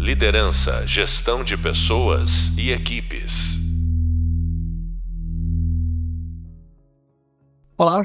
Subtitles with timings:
[0.00, 3.58] Liderança, gestão de pessoas e equipes.
[7.76, 8.02] Olá,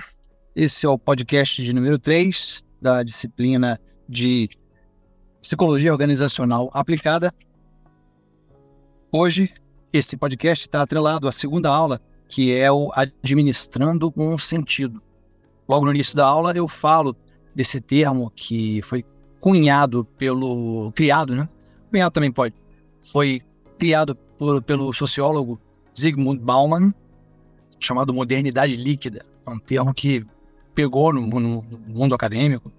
[0.53, 3.79] esse é o podcast de número 3 da disciplina
[4.09, 4.49] de
[5.39, 7.33] Psicologia Organizacional Aplicada.
[9.09, 9.53] Hoje,
[9.93, 15.01] esse podcast está atrelado à segunda aula, que é o Administrando um Sentido.
[15.65, 17.16] Logo no início da aula, eu falo
[17.55, 19.05] desse termo que foi
[19.39, 20.91] cunhado pelo.
[20.91, 21.48] criado, né?
[21.90, 22.55] Cunhado também pode.
[23.12, 23.41] Foi
[23.77, 25.59] criado por, pelo sociólogo
[25.98, 26.93] Zygmunt Bauman,
[27.80, 29.26] chamado modernidade líquida.
[29.45, 30.23] É um termo que
[30.73, 32.71] pegou no, no mundo acadêmico,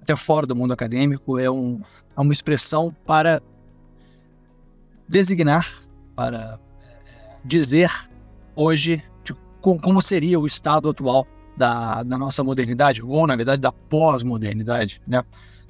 [0.00, 1.80] até fora do mundo acadêmico, é, um,
[2.16, 3.40] é uma expressão para
[5.08, 5.82] designar,
[6.16, 7.90] para é, dizer
[8.56, 13.70] hoje de como seria o estado atual da, da nossa modernidade, ou na verdade da
[13.70, 15.22] pós-modernidade, né?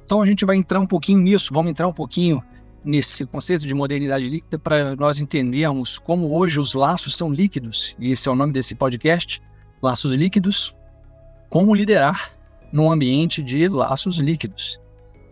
[0.04, 2.42] Então a gente vai entrar um pouquinho nisso, vamos entrar um pouquinho
[2.84, 8.12] nesse conceito de modernidade líquida para nós entendermos como hoje os laços são líquidos, e
[8.12, 9.40] esse é o nome desse podcast,
[9.82, 10.74] Laços Líquidos,
[11.48, 12.32] como liderar
[12.72, 14.80] num ambiente de laços líquidos.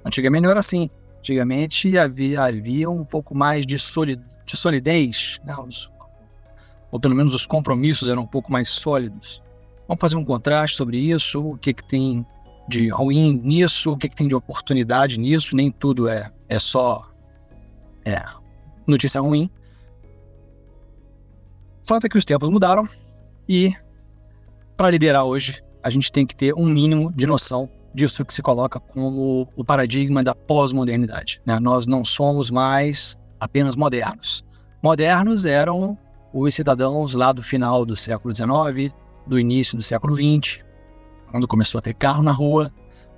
[0.04, 0.88] Antigamente não era assim.
[1.18, 5.54] Antigamente havia, havia um pouco mais de, solid, de solidez, né?
[5.56, 5.90] os,
[6.90, 9.42] ou pelo menos os compromissos eram um pouco mais sólidos.
[9.86, 12.26] Vamos fazer um contraste sobre isso, o que, que tem
[12.68, 17.09] de ruim nisso, o que, que tem de oportunidade nisso, nem tudo é, é só
[18.04, 18.22] é,
[18.86, 19.50] notícia ruim.
[21.86, 22.88] Fato é que os tempos mudaram
[23.48, 23.74] e
[24.76, 28.42] para liderar hoje a gente tem que ter um mínimo de noção disso que se
[28.42, 31.40] coloca como o paradigma da pós-modernidade.
[31.44, 31.58] Né?
[31.58, 34.44] Nós não somos mais apenas modernos.
[34.82, 35.98] Modernos eram
[36.32, 38.94] os cidadãos lá do final do século XIX,
[39.26, 40.60] do início do século XX,
[41.30, 42.72] quando começou a ter carro na rua,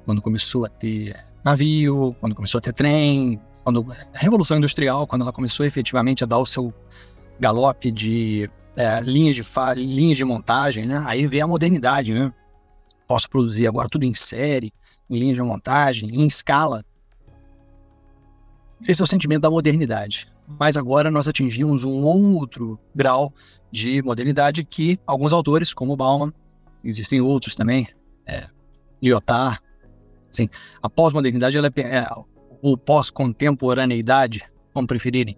[0.04, 5.22] quando começou a ter navio, quando começou a ter trem, quando a Revolução Industrial, quando
[5.22, 6.72] ela começou efetivamente a dar o seu
[7.38, 9.44] galope de é, linhas de
[9.76, 11.02] linhas de montagem, né?
[11.06, 12.32] Aí veio a modernidade, né?
[13.06, 14.72] Posso produzir agora tudo em série,
[15.08, 16.84] em linhas de montagem, em escala.
[18.86, 20.28] Esse é o sentimento da modernidade.
[20.58, 23.32] Mas agora nós atingimos um outro grau
[23.70, 26.32] de modernidade que alguns autores, como Bauman,
[26.84, 27.88] existem outros também,
[28.26, 28.46] é,
[29.00, 29.60] Lyotard,
[30.30, 30.48] assim,
[30.82, 32.06] a pós-modernidade, ela é, é,
[32.62, 34.42] ou pós-contemporaneidade,
[34.72, 35.36] como preferirem,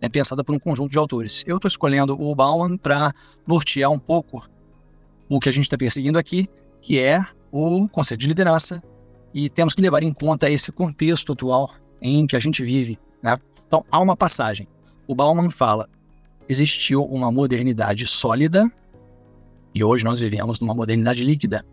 [0.00, 1.42] é pensada por um conjunto de autores.
[1.46, 3.12] Eu estou escolhendo o Bauman para
[3.46, 4.48] nortear um pouco
[5.28, 6.48] o que a gente está perseguindo aqui,
[6.80, 7.20] que é
[7.50, 8.82] o conceito de liderança,
[9.34, 12.98] e temos que levar em conta esse contexto atual em que a gente vive.
[13.22, 13.36] Né?
[13.66, 14.68] Então, há uma passagem.
[15.08, 15.88] O Bauman fala:
[16.48, 18.70] existiu uma modernidade sólida
[19.74, 21.64] e hoje nós vivemos numa modernidade líquida.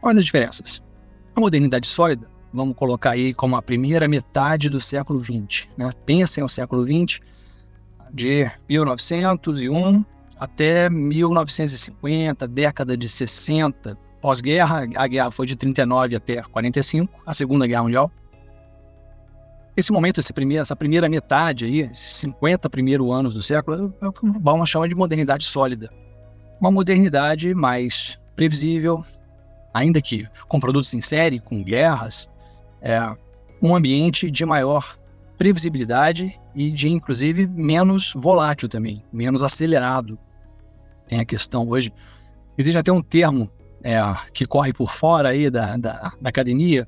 [0.00, 0.82] Quais as diferenças?
[1.36, 5.68] A modernidade sólida, vamos colocar aí como a primeira metade do século XX.
[5.76, 5.90] Né?
[6.04, 7.20] Pensem o século XX,
[8.12, 10.04] de 1901
[10.38, 17.66] até 1950, década de 60, pós-guerra, a guerra foi de 39 até 45, a Segunda
[17.66, 18.10] Guerra Mundial.
[19.76, 24.06] Esse momento, esse primeiro, essa primeira metade aí, esses 50 primeiros anos do século, é
[24.06, 25.88] o que o Bauman chama de modernidade sólida
[26.62, 29.04] uma modernidade mais previsível,
[29.74, 32.30] ainda que com produtos em série, com guerras,
[32.82, 33.00] é,
[33.62, 34.98] um ambiente de maior
[35.38, 40.18] previsibilidade e de, inclusive, menos volátil também, menos acelerado.
[41.06, 41.92] Tem a questão hoje.
[42.58, 43.48] Existe até um termo
[43.82, 43.98] é,
[44.32, 46.86] que corre por fora aí da, da, da, academia,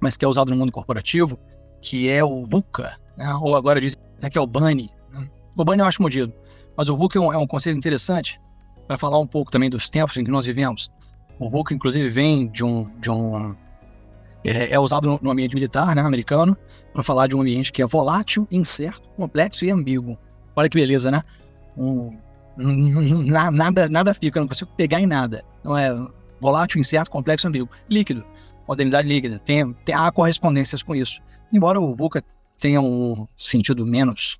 [0.00, 1.38] mas que é usado no mundo corporativo,
[1.80, 3.32] que é o VUCA, né?
[3.34, 3.96] ou agora diz
[4.30, 4.90] que é o BANI.
[5.12, 5.28] Né?
[5.56, 6.32] O BANI eu acho modido,
[6.76, 8.40] mas o VUCA é um, é um conceito interessante,
[8.86, 10.90] para falar um pouco também dos tempos em que nós vivemos.
[11.38, 12.88] O VUCA, inclusive, vem de um.
[12.98, 13.54] De um
[14.46, 16.56] é, é usado no, no, ambiente militar né, americano
[16.92, 20.16] para falar de um ambiente que é volátil, incerto, complexo e ambíguo.
[20.54, 21.22] Olha que beleza, né?
[21.76, 22.16] Um,
[23.52, 25.44] nada, nada fica, não consigo pegar em nada.
[25.60, 25.94] Então é
[26.40, 27.68] volátil, incerto, complexo e ambíguo.
[27.90, 28.24] Líquido,
[28.66, 29.38] modernidade líquida.
[29.38, 31.20] Tem, tem, há correspondências com isso.
[31.52, 32.22] Embora o VUCA
[32.58, 34.38] tenha um sentido menos,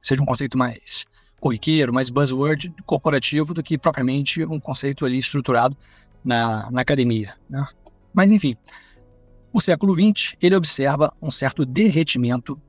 [0.00, 1.04] seja um conceito mais
[1.38, 5.76] corriqueiro, mais buzzword corporativo do que propriamente um conceito ali estruturado
[6.24, 7.34] na, na academia.
[7.48, 7.64] Né?
[8.12, 8.56] Mas, enfim,
[9.54, 12.60] o século XX ele observa um certo derretimento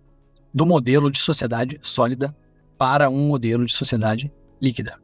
[0.53, 2.33] do modelo de sociedade sólida
[2.77, 4.99] para um modelo de sociedade líquida.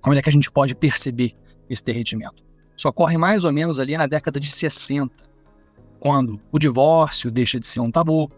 [0.00, 1.34] Como é que a gente pode perceber
[1.68, 2.42] esse derretimento?
[2.74, 5.12] Isso ocorre mais ou menos ali na década de 60,
[5.98, 8.32] quando o divórcio deixa de ser um tabu,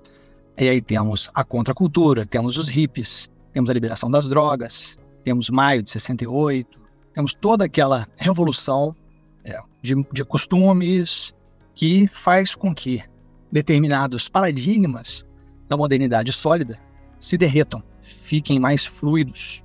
[0.58, 5.84] e aí temos a contracultura, temos os hippies, temos a liberação das drogas, temos maio
[5.84, 6.80] de 68,
[7.14, 8.96] temos toda aquela revolução
[9.44, 11.32] é, de, de costumes
[11.74, 13.02] que faz com que
[13.50, 15.24] determinados paradigmas
[15.68, 16.78] da modernidade sólida
[17.18, 19.62] se derretam, fiquem mais fluidos,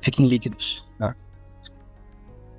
[0.00, 0.84] fiquem líquidos.
[0.98, 1.14] Né?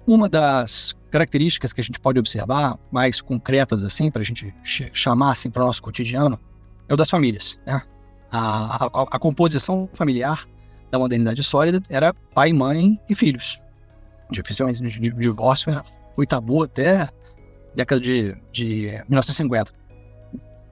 [0.08, 4.54] Uma das características que a gente pode observar, mais concretas assim, para a gente
[4.92, 6.40] chamar assim para o nosso cotidiano,
[6.88, 7.58] é o das famílias.
[7.66, 7.82] Né?
[8.32, 10.46] A, a, a, composição familiar
[10.92, 13.60] da modernidade sólida era pai, mãe e filhos.
[14.30, 15.84] Dificilmente de divórcio era,
[16.16, 17.10] foi tabu até
[17.76, 19.72] década de, de 1950,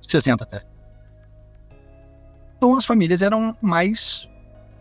[0.01, 0.63] 60 até.
[2.57, 4.27] Então as famílias eram mais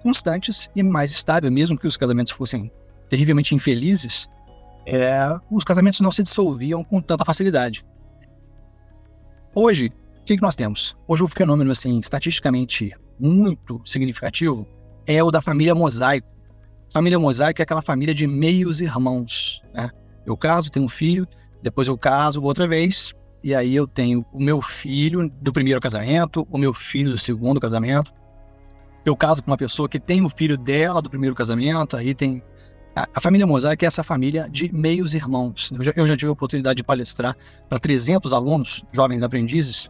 [0.02, 2.70] constantes e mais estáveis, mesmo que os casamentos fossem
[3.08, 4.28] terrivelmente infelizes,
[4.86, 7.84] é, os casamentos não se dissolviam com tanta facilidade.
[9.54, 10.96] Hoje, o que, que nós temos?
[11.06, 14.66] Hoje o fenômeno assim estatisticamente muito significativo
[15.06, 16.28] é o da família mosaico.
[16.92, 19.62] Família mosaico é aquela família de meios irmãos.
[19.74, 19.90] Né?
[20.26, 21.26] Eu caso, tenho um filho,
[21.62, 26.46] depois eu caso outra vez, e aí eu tenho o meu filho do primeiro casamento,
[26.50, 28.12] o meu filho do segundo casamento.
[29.04, 32.42] Eu caso com uma pessoa que tem o filho dela do primeiro casamento, aí tem
[32.94, 35.70] a, família Mosaic é essa família de meios irmãos.
[35.72, 37.36] Eu já, eu já tive a oportunidade de palestrar
[37.68, 39.88] para 300 alunos, jovens aprendizes,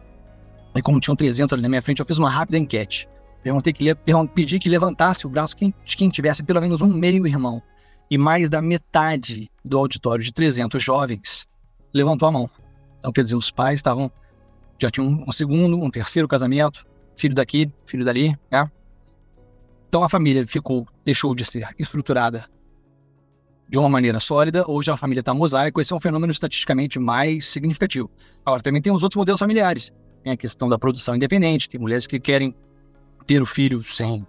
[0.75, 3.07] e como tinham 300 ali na minha frente, eu fiz uma rápida enquete.
[3.43, 3.93] Perguntei que
[4.33, 7.61] pedi que levantasse o braço quem, quem tivesse pelo menos um meio irmão.
[8.09, 11.45] E mais da metade do auditório de 300 jovens
[11.93, 12.49] levantou a mão.
[12.97, 14.11] Então, quer dizer, os pais estavam
[14.81, 16.85] já tinham um segundo, um terceiro casamento,
[17.15, 18.69] filho daqui, filho dali, né?
[19.87, 22.45] Então a família ficou, deixou de ser estruturada
[23.69, 27.47] de uma maneira sólida, hoje a família está mosaico, esse é um fenômeno estatisticamente mais
[27.47, 28.09] significativo.
[28.45, 29.93] Agora, também tem os outros modelos familiares.
[30.23, 32.55] Tem a questão da produção independente, tem mulheres que querem
[33.25, 34.25] ter o filho sem.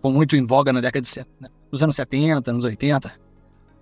[0.00, 3.12] Foi muito em voga na década de, né, nos anos 70, anos 80.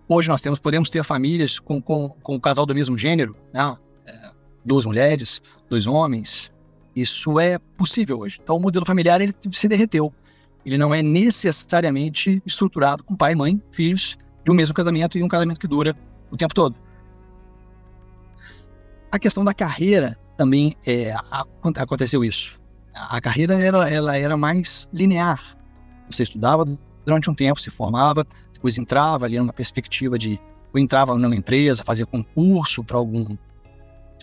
[0.08, 3.76] Hoje nós temos, podemos ter famílias com, com, com o casal do mesmo gênero, né?
[4.06, 4.30] É,
[4.64, 6.50] duas mulheres, dois homens.
[6.94, 8.38] Isso é possível hoje.
[8.42, 10.14] Então o modelo familiar ele se derreteu.
[10.64, 15.28] Ele não é necessariamente estruturado com pai, mãe, filhos de um mesmo casamento e um
[15.28, 15.96] casamento que dura
[16.30, 16.76] o tempo todo.
[19.10, 21.14] A questão da carreira também é,
[21.76, 22.58] aconteceu isso.
[22.94, 25.56] A carreira era, ela era mais linear.
[26.08, 26.64] Você estudava
[27.04, 28.26] durante um tempo, se formava,
[28.56, 30.40] depois entrava ali numa perspectiva de
[30.72, 33.36] ou entrava numa empresa, fazia concurso para algum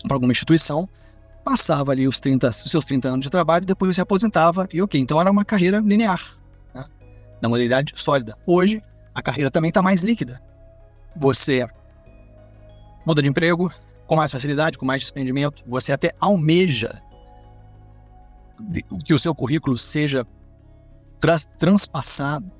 [0.06, 0.86] para alguma instituição,
[1.42, 5.00] passava ali os 30, os seus 30 anos de trabalho, depois se aposentava e ok,
[5.00, 6.36] então era uma carreira linear,
[6.74, 6.84] né?
[7.40, 8.36] da modalidade sólida.
[8.44, 8.82] Hoje
[9.14, 10.42] a carreira também está mais líquida.
[11.16, 11.66] Você
[13.06, 13.72] muda de emprego
[14.06, 17.00] com mais facilidade, com mais desprendimento, você até almeja
[19.06, 20.26] que o seu currículo seja
[21.18, 22.52] trans transpassado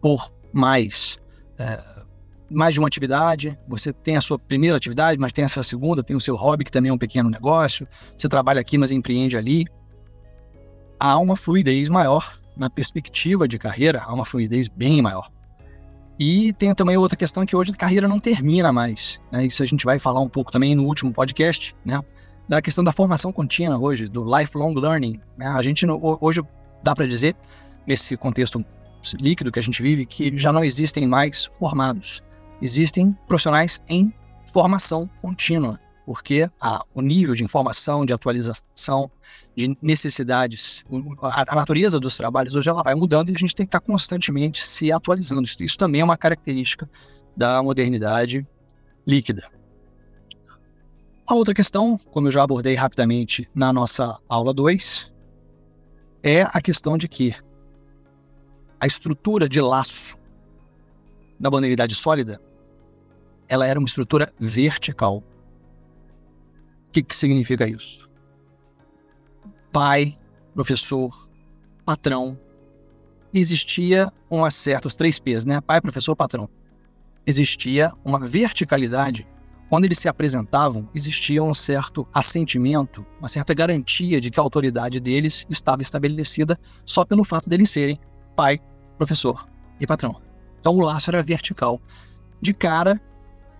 [0.00, 1.18] por mais
[1.58, 1.98] é,
[2.50, 3.58] mais de uma atividade.
[3.68, 6.64] Você tem a sua primeira atividade, mas tem a sua segunda, tem o seu hobby
[6.64, 7.86] que também é um pequeno negócio.
[8.16, 9.64] Você trabalha aqui, mas empreende ali.
[10.98, 15.30] Há uma fluidez maior na perspectiva de carreira, há uma fluidez bem maior.
[16.18, 19.20] E tem também outra questão que hoje a carreira não termina mais.
[19.30, 19.46] Né?
[19.46, 22.00] Isso a gente vai falar um pouco também no último podcast, né?
[22.48, 25.20] Da questão da formação contínua hoje, do lifelong learning.
[25.36, 25.46] Né?
[25.46, 25.86] A gente
[26.20, 26.40] hoje
[26.82, 27.36] dá para dizer,
[27.86, 28.64] nesse contexto
[29.14, 32.22] líquido que a gente vive, que já não existem mais formados.
[32.60, 34.12] Existem profissionais em
[34.44, 35.78] formação contínua
[36.08, 39.10] porque a, o nível de informação, de atualização,
[39.54, 40.82] de necessidades,
[41.20, 44.66] a, natureza dos trabalhos hoje ela vai mudando e a gente tem que estar constantemente
[44.66, 45.42] se atualizando.
[45.42, 46.88] Isso, isso também é uma característica
[47.36, 48.46] da modernidade
[49.06, 49.50] líquida.
[51.28, 55.12] A outra questão, como eu já abordei rapidamente na nossa aula 2,
[56.22, 57.34] é a questão de que
[58.80, 60.16] a estrutura de laço
[61.38, 62.40] da modernidade sólida
[63.48, 65.24] ela era uma estrutura vertical.
[66.86, 68.08] O que, que significa isso?
[69.72, 70.16] Pai,
[70.54, 71.28] professor,
[71.84, 72.38] patrão.
[73.32, 75.60] Existia um certos três P's, né?
[75.60, 76.48] Pai, professor, patrão.
[77.26, 79.26] Existia uma verticalidade.
[79.68, 84.98] Quando eles se apresentavam, existia um certo assentimento, uma certa garantia de que a autoridade
[84.98, 88.00] deles estava estabelecida só pelo fato deles serem
[88.38, 88.60] pai,
[88.96, 89.48] professor
[89.80, 90.22] e patrão.
[90.60, 91.82] Então o laço era vertical.
[92.40, 93.00] De cara,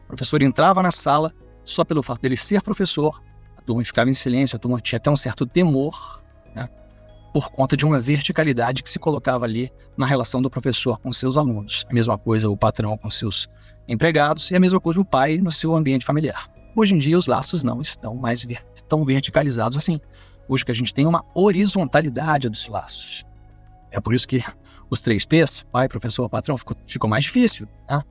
[0.04, 3.20] o professor entrava na sala, só pelo fato dele ser professor,
[3.56, 6.22] a turma ficava em silêncio, a turma tinha até um certo temor,
[6.54, 6.68] né,
[7.34, 11.36] por conta de uma verticalidade que se colocava ali na relação do professor com seus
[11.36, 11.84] alunos.
[11.90, 13.48] A mesma coisa o patrão com seus
[13.88, 16.48] empregados e a mesma coisa o pai no seu ambiente familiar.
[16.76, 20.00] Hoje em dia os laços não estão mais ver tão verticalizados assim.
[20.48, 23.26] Hoje que a gente tem uma horizontalidade dos laços.
[23.90, 24.42] É por isso que
[24.90, 27.68] os três P's, pai, professor, patrão, ficou, ficou mais difícil.
[27.88, 28.02] Né?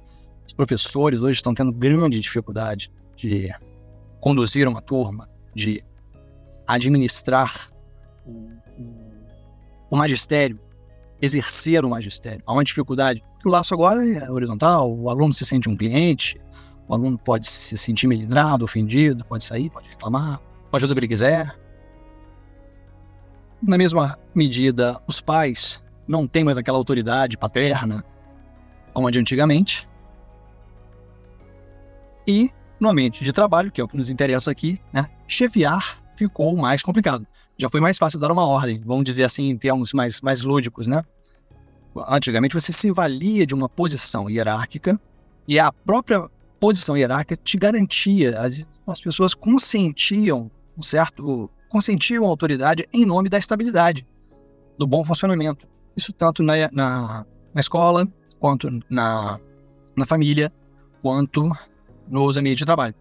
[0.46, 3.50] Os professores hoje estão tendo grande dificuldade de
[4.20, 5.84] conduzir uma turma, de
[6.68, 7.70] administrar
[8.26, 9.14] o, o,
[9.92, 10.60] o magistério,
[11.22, 12.44] exercer o magistério.
[12.46, 13.24] Há uma dificuldade.
[13.46, 16.40] O laço agora é horizontal, o aluno se sente um cliente,
[16.88, 20.40] o aluno pode se sentir melindrado, ofendido, pode sair, pode reclamar,
[20.72, 21.58] pode fazer o que ele quiser.
[23.62, 28.04] Na mesma medida, os pais não têm mais aquela autoridade paterna
[28.94, 29.88] como a de antigamente.
[32.28, 36.56] E no ambiente de trabalho, que é o que nos interessa aqui, né, chefiar ficou
[36.58, 37.26] mais complicado.
[37.58, 40.88] Já foi mais fácil dar uma ordem, vamos dizer assim, em termos mais, mais lúdicos,
[40.88, 41.04] né?
[42.10, 45.00] Antigamente você se valia de uma posição hierárquica
[45.48, 46.28] e a própria
[46.60, 53.30] posição hierárquica te garantia, as, as pessoas consentiam um certo, consentiam a autoridade em nome
[53.30, 54.06] da estabilidade,
[54.78, 55.68] do bom funcionamento.
[55.98, 58.08] Isso tanto na, na, na escola,
[58.40, 59.40] quanto na,
[59.96, 60.54] na família,
[61.02, 61.52] quanto
[62.08, 62.94] nos ambientes de trabalho.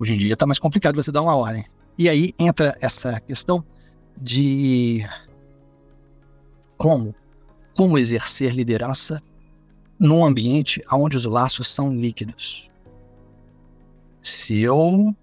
[0.00, 1.64] Hoje em dia está mais complicado você dar uma ordem.
[1.96, 3.64] E aí entra essa questão
[4.20, 5.04] de
[6.76, 7.14] como,
[7.76, 9.22] como exercer liderança
[9.98, 12.68] num ambiente onde os laços são líquidos.
[14.20, 15.14] Se eu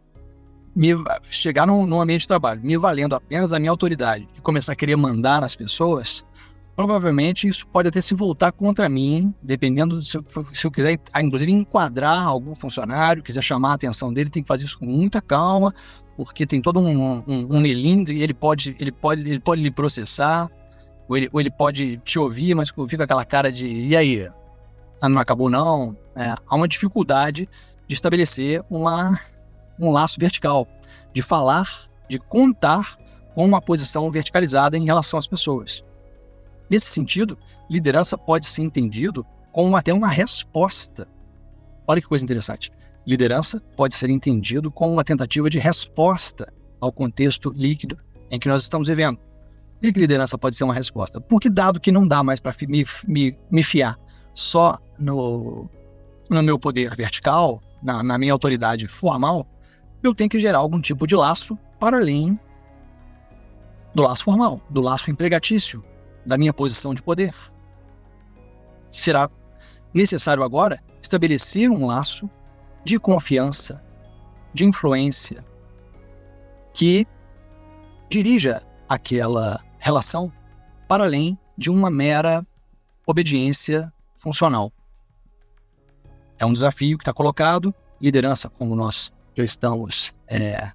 [0.76, 0.90] me,
[1.30, 4.76] chegar num, num ambiente de trabalho me valendo apenas da minha autoridade e começar a
[4.76, 6.26] querer mandar nas pessoas,
[6.76, 11.22] provavelmente isso pode até se voltar contra mim, dependendo se eu, se eu quiser, ah,
[11.22, 15.22] inclusive, enquadrar algum funcionário, quiser chamar a atenção dele, tem que fazer isso com muita
[15.22, 15.74] calma,
[16.18, 19.72] porque tem todo um, um, um melindre e ele pode, ele, pode, ele pode lhe
[19.72, 20.50] processar,
[21.08, 24.30] ou ele, ou ele pode te ouvir, mas fica aquela cara de, e aí?
[25.02, 25.96] Ah, não acabou não?
[26.16, 27.48] É, há uma dificuldade
[27.88, 29.20] de estabelecer uma,
[29.80, 30.68] um laço vertical,
[31.14, 32.98] de falar, de contar
[33.34, 35.85] com uma posição verticalizada em relação às pessoas.
[36.70, 37.38] Nesse sentido,
[37.70, 41.08] liderança pode ser entendido como até uma resposta.
[41.88, 42.72] Olha que coisa interessante.
[43.06, 47.98] Liderança pode ser entendido como uma tentativa de resposta ao contexto líquido
[48.32, 49.20] em que nós estamos vivendo.
[49.80, 51.22] Por que liderança pode ser uma resposta?
[51.22, 53.98] Porque, dado que não dá mais para me, me, me, fiar
[54.34, 55.70] só no,
[56.30, 59.48] no meu poder vertical, na, na minha autoridade formal,
[60.02, 62.40] eu tenho que gerar algum tipo de laço para além
[63.94, 65.84] do laço formal, do laço empregatício,
[66.26, 67.34] da minha posição de poder.
[68.90, 69.30] Será
[69.94, 72.30] necessário agora estabelecer um laço
[72.84, 73.84] de confiança,
[74.54, 75.44] de influência,
[76.74, 77.08] que
[78.10, 80.32] dirija aquela relação
[80.88, 82.46] para além de uma mera
[83.08, 84.72] obediência funcional.
[86.38, 87.74] É um desafio que está colocado.
[88.02, 90.72] Liderança, como nós já estamos, é,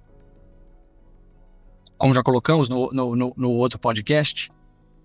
[1.97, 4.51] como já colocamos no, no, no, no outro podcast,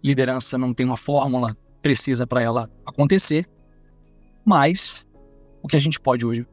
[0.06, 3.44] liderança não tem uma fórmula precisa para ela acontecer,
[4.44, 5.04] mas
[5.60, 6.46] o que a gente pode hoje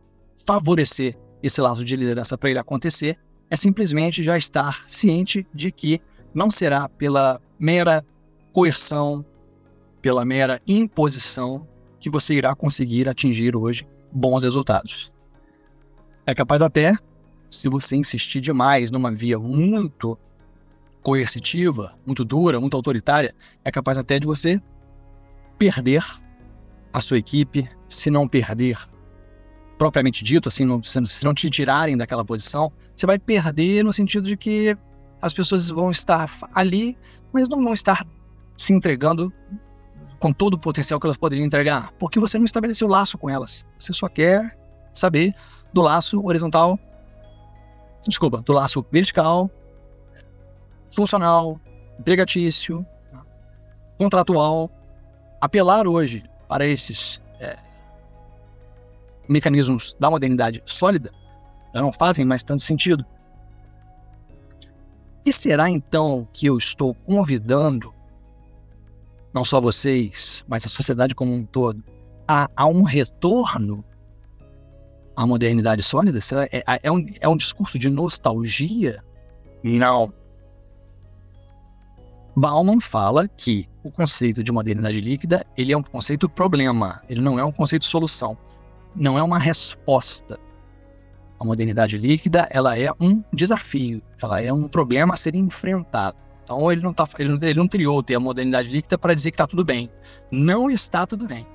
[0.45, 3.15] favorecer esse lado de liderança para ele acontecer
[3.51, 6.01] é simplesmente já estar ciente de que
[6.33, 8.03] não será pela mera
[8.51, 9.23] coerção,
[10.01, 11.67] pela mera imposição
[11.99, 15.11] que você irá conseguir atingir hoje bons resultados.
[16.25, 16.95] É capaz até,
[17.47, 20.17] se você insistir demais numa via muito
[21.03, 24.59] coercitiva, muito dura, muito autoritária, é capaz até de você
[25.57, 26.03] perder
[26.93, 28.77] a sua equipe, se não perder
[29.77, 34.27] propriamente dito, assim, não, se não te tirarem daquela posição, você vai perder no sentido
[34.27, 34.77] de que
[35.21, 36.97] as pessoas vão estar ali,
[37.33, 38.05] mas não vão estar
[38.55, 39.33] se entregando
[40.19, 43.65] com todo o potencial que elas poderiam entregar, porque você não estabeleceu laço com elas.
[43.77, 44.57] Você só quer
[44.93, 45.33] saber
[45.73, 46.79] do laço horizontal,
[48.07, 49.49] desculpa, do laço vertical
[50.95, 51.59] funcional,
[51.99, 52.85] empregatício,
[53.97, 54.69] contratual,
[55.41, 57.57] apelar hoje para esses é,
[59.27, 61.11] mecanismos da modernidade sólida
[61.73, 63.03] já não fazem mais tanto sentido.
[65.25, 67.93] E será então que eu estou convidando
[69.33, 71.83] não só vocês, mas a sociedade como um todo,
[72.27, 73.83] a, a um retorno
[75.15, 76.21] à modernidade sólida?
[76.21, 79.03] Será, é, é, um, é um discurso de nostalgia?
[79.63, 80.13] Não.
[82.35, 87.37] Bauman fala que o conceito de modernidade líquida ele é um conceito problema, ele não
[87.37, 88.37] é um conceito solução,
[88.95, 90.39] não é uma resposta.
[91.39, 96.17] A modernidade líquida ela é um desafio, ela é um problema a ser enfrentado.
[96.43, 99.31] Então ele não, tá, ele não, ele não criou ter a modernidade líquida para dizer
[99.31, 99.89] que está tudo bem.
[100.31, 101.45] Não está tudo bem.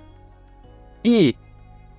[1.05, 1.35] E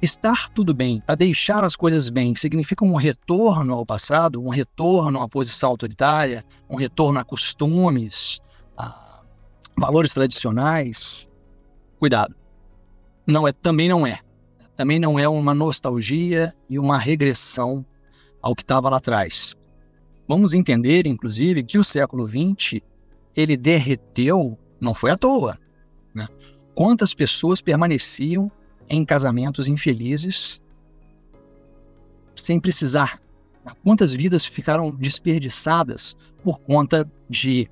[0.01, 5.21] estar tudo bem, para deixar as coisas bem, significa um retorno ao passado, um retorno
[5.21, 8.39] à posição autoritária, um retorno a costumes,
[9.77, 11.27] valores tradicionais,
[11.97, 12.35] cuidado.
[13.25, 14.19] Não é, também não é.
[14.75, 17.85] Também não é uma nostalgia e uma regressão
[18.41, 19.55] ao que estava lá atrás.
[20.27, 22.81] Vamos entender, inclusive, que o século XX
[23.35, 25.57] ele derreteu não foi à toa.
[26.13, 26.27] Né?
[26.73, 28.51] Quantas pessoas permaneciam
[28.89, 30.61] em casamentos infelizes
[32.35, 33.19] sem precisar?
[33.83, 37.69] Quantas vidas ficaram desperdiçadas por conta de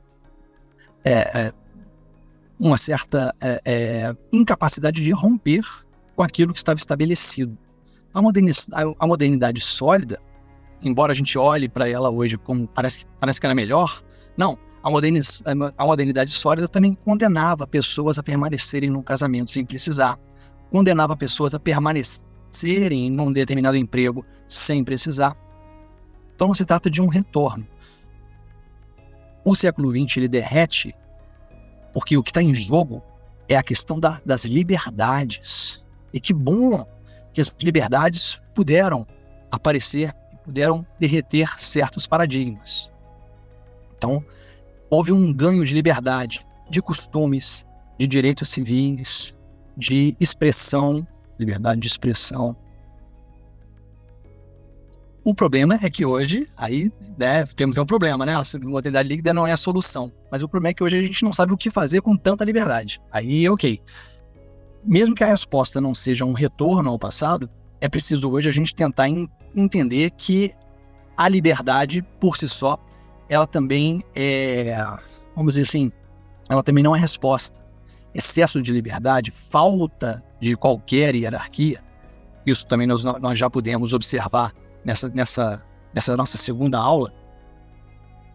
[1.03, 1.53] é, é,
[2.59, 5.63] uma certa é, é incapacidade de romper
[6.15, 7.57] com aquilo que estava estabelecido?
[8.13, 10.19] A modernidade, a modernidade sólida,
[10.81, 14.03] embora a gente olhe para ela hoje como parece, parece que era melhor,
[14.35, 15.41] não, a, moderniz,
[15.77, 20.17] a modernidade sólida também condenava pessoas a permanecerem num casamento sem precisar,
[20.71, 25.35] condenava pessoas a permanecerem num determinado emprego sem precisar.
[26.35, 27.67] Então se trata de um retorno.
[29.47, 30.93] O século XX ele derrete
[31.93, 33.01] porque o que está em jogo
[33.47, 35.81] é a questão da, das liberdades.
[36.13, 36.85] E que bom
[37.31, 39.07] que as liberdades puderam
[39.49, 42.91] aparecer e puderam derreter certos paradigmas.
[43.95, 44.21] Então,
[44.89, 47.65] houve um ganho de liberdade, de costumes,
[47.97, 49.33] de direitos civis,
[49.77, 51.07] de expressão,
[51.39, 52.53] liberdade de expressão.
[55.27, 58.33] O problema é que hoje, aí né, temos um problema, né?
[58.33, 60.09] A modernidade líquida não é a solução.
[60.31, 62.45] Mas o problema é que hoje a gente não sabe o que fazer com tanta
[62.45, 63.01] liberdade.
[63.11, 63.81] Aí, ok.
[64.85, 67.49] Mesmo que a resposta não seja um retorno ao passado,
[67.81, 69.09] é preciso hoje a gente tentar
[69.53, 70.53] entender que
[71.17, 72.79] a liberdade, por si só,
[73.27, 74.77] ela também é,
[75.35, 75.91] vamos dizer assim,
[76.49, 77.61] ela também não é resposta.
[78.15, 81.83] Excesso de liberdade, falta de qualquer hierarquia,
[82.45, 84.53] isso também nós, nós já pudemos observar
[84.87, 87.13] nessa, nessa, nessa nossa segunda aula.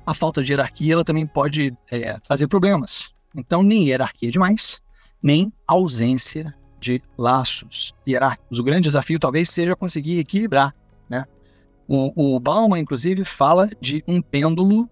[0.05, 3.11] A falta de hierarquia ela também pode é, trazer problemas.
[3.35, 4.83] Então, nem hierarquia demais,
[5.23, 8.59] nem ausência de laços hierárquicos.
[8.59, 10.75] O grande desafio talvez seja conseguir equilibrar,
[11.09, 11.25] né?
[11.89, 14.89] O, o Bauman, inclusive, fala de um pêndulo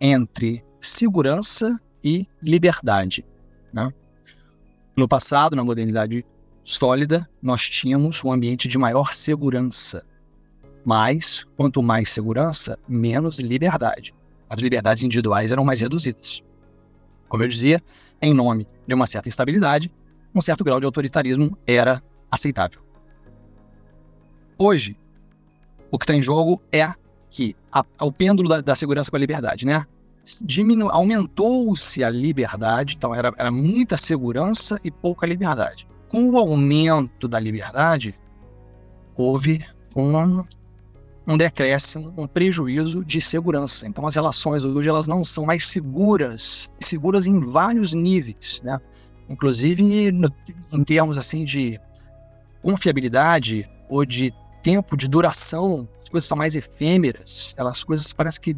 [0.00, 3.24] entre segurança e liberdade.
[3.72, 3.92] Né?
[4.96, 6.24] No passado, na modernidade
[6.62, 10.04] sólida, nós tínhamos um ambiente de maior segurança.
[10.88, 14.14] Mas, quanto mais segurança, menos liberdade.
[14.48, 16.42] As liberdades individuais eram mais reduzidas.
[17.28, 17.82] Como eu dizia,
[18.22, 19.92] em nome de uma certa instabilidade,
[20.34, 22.80] um certo grau de autoritarismo era aceitável.
[24.58, 24.98] Hoje,
[25.90, 26.90] o que está em jogo é
[27.28, 29.84] que a, o pêndulo da, da, segurança com a liberdade, né?
[30.40, 35.86] Diminu aumentou-se a liberdade, então era, era muita segurança e pouca liberdade.
[36.08, 38.14] Com o aumento da liberdade,
[39.14, 39.62] houve
[39.94, 40.42] um,
[41.28, 43.86] um decréscimo, um prejuízo de segurança.
[43.86, 48.80] Então as relações hoje elas não são mais seguras, seguras em vários níveis, né?
[49.28, 50.32] Inclusive no,
[50.72, 51.78] em termos assim de
[52.62, 58.56] confiabilidade ou de tempo de duração, as coisas são mais efêmeras, elas coisas parece que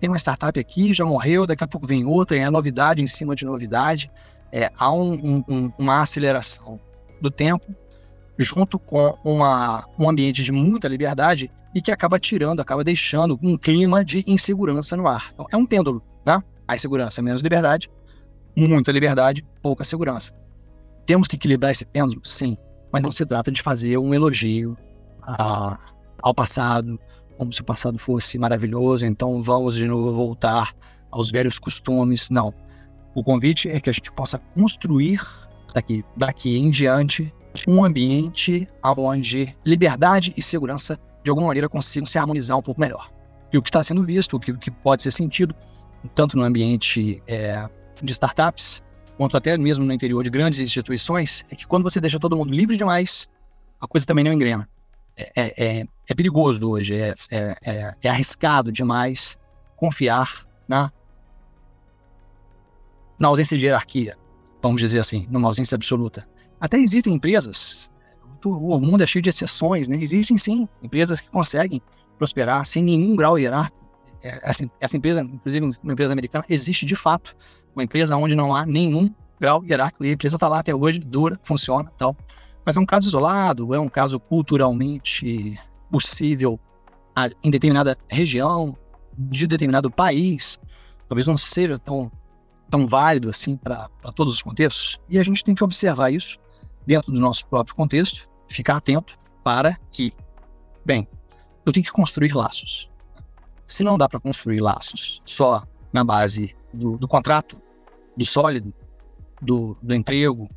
[0.00, 3.34] tem uma startup aqui, já morreu, daqui a pouco vem outra, é novidade em cima
[3.34, 4.10] de novidade,
[4.50, 6.80] é, há um, um, uma aceleração
[7.20, 7.74] do tempo,
[8.38, 13.54] junto com uma, um ambiente de muita liberdade e que acaba tirando, acaba deixando um
[13.54, 15.28] clima de insegurança no ar.
[15.34, 16.42] Então, é um pêndulo, né?
[16.66, 17.90] A insegurança, menos liberdade,
[18.56, 20.32] muita liberdade, pouca segurança.
[21.04, 22.22] Temos que equilibrar esse pêndulo?
[22.24, 22.56] Sim,
[22.90, 24.74] mas não se trata de fazer um elogio
[25.22, 25.78] a,
[26.22, 26.98] ao passado,
[27.36, 30.74] como se o passado fosse maravilhoso, então vamos de novo voltar
[31.10, 32.30] aos velhos costumes.
[32.30, 32.54] Não.
[33.14, 35.20] O convite é que a gente possa construir
[35.74, 37.30] daqui, daqui em diante
[37.68, 43.10] um ambiente onde liberdade e segurança de alguma maneira consigam se harmonizar um pouco melhor.
[43.52, 45.54] E o que está sendo visto, o que, que pode ser sentido,
[46.14, 47.68] tanto no ambiente é,
[48.00, 48.80] de startups,
[49.16, 52.54] quanto até mesmo no interior de grandes instituições, é que quando você deixa todo mundo
[52.54, 53.28] livre demais,
[53.80, 54.68] a coisa também não engrena.
[55.16, 59.36] É, é, é, é perigoso hoje, é, é, é, é, arriscado demais
[59.74, 60.92] confiar na,
[63.18, 64.16] na ausência de hierarquia,
[64.62, 66.28] vamos dizer assim, numa ausência absoluta.
[66.60, 67.90] Até existem empresas,
[68.44, 69.96] o mundo é cheio de exceções, né?
[69.96, 71.80] Existem sim empresas que conseguem
[72.18, 73.86] prosperar sem nenhum grau hierárquico.
[74.22, 77.36] Essa, essa empresa, inclusive uma empresa americana, existe de fato.
[77.74, 80.98] Uma empresa onde não há nenhum grau hierárquico e a empresa está lá até hoje,
[80.98, 82.16] dura, funciona tal.
[82.64, 85.58] Mas é um caso isolado, é um caso culturalmente
[85.90, 86.58] possível
[87.44, 88.76] em determinada região,
[89.16, 90.58] de determinado país.
[91.08, 92.10] Talvez não seja tão,
[92.68, 94.98] tão válido assim para todos os contextos.
[95.08, 96.38] E a gente tem que observar isso
[96.86, 100.12] dentro do nosso próprio contexto, ficar atento para que,
[100.84, 101.08] bem,
[101.64, 102.90] eu tenho que construir laços.
[103.66, 107.60] Se não dá para construir laços só na base do, do contrato,
[108.16, 108.72] do sólido,
[109.42, 110.48] do, do emprego,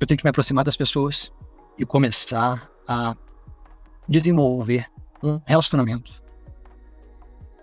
[0.00, 1.32] eu tenho que me aproximar das pessoas
[1.78, 3.16] e começar a
[4.08, 4.86] desenvolver
[5.22, 6.22] um relacionamento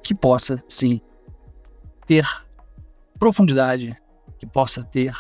[0.01, 0.99] que possa, sim,
[2.05, 2.25] ter
[3.19, 3.95] profundidade,
[4.39, 5.13] que possa ter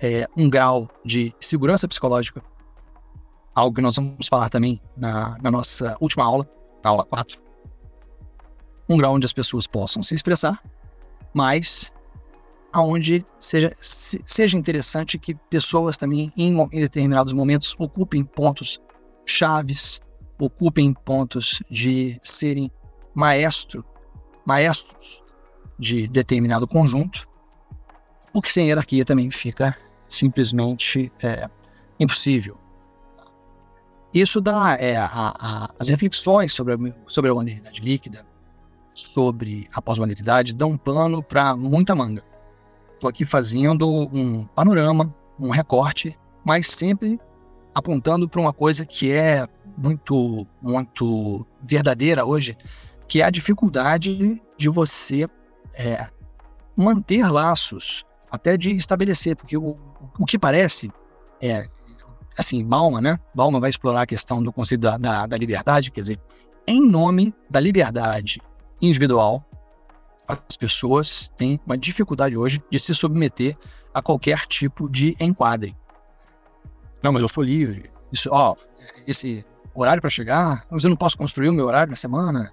[0.00, 2.42] é, um grau de segurança psicológica,
[3.54, 6.48] algo que nós vamos falar também na, na nossa última aula,
[6.82, 7.38] na aula 4.
[8.88, 10.62] Um grau onde as pessoas possam se expressar,
[11.34, 11.92] mas
[12.72, 18.80] aonde seja, seja interessante que pessoas também, em, em determinados momentos, ocupem pontos
[19.26, 20.00] chaves,
[20.38, 22.70] ocupem pontos de serem
[23.14, 23.84] maestro,
[24.46, 25.22] maestros
[25.78, 27.28] de determinado conjunto,
[28.32, 29.76] o que sem hierarquia também fica
[30.08, 31.48] simplesmente é,
[32.00, 32.56] impossível.
[34.12, 38.26] Isso dá é, a, a, as reflexões sobre a, sobre a modernidade líquida,
[38.94, 42.24] sobre a pós-modernidade, dão um plano para muita manga.
[42.94, 47.20] Estou aqui fazendo um panorama, um recorte, mas sempre
[47.74, 52.56] apontando para uma coisa que é muito, muito verdadeira hoje,
[53.06, 55.28] que é a dificuldade de você
[55.74, 56.08] é,
[56.76, 59.78] manter laços, até de estabelecer, porque o,
[60.18, 60.90] o que parece
[61.40, 61.68] é,
[62.36, 63.18] assim, Bauman, né?
[63.34, 66.20] Bauman vai explorar a questão do conceito da, da, da liberdade, quer dizer,
[66.66, 68.40] em nome da liberdade
[68.80, 69.44] individual,
[70.28, 73.56] as pessoas têm uma dificuldade hoje de se submeter
[73.94, 75.74] a qualquer tipo de enquadre.
[77.02, 77.90] Não, mas eu sou livre.
[78.12, 78.54] Isso, ó,
[79.06, 82.52] esse horário para chegar, mas eu não posso construir o meu horário na semana.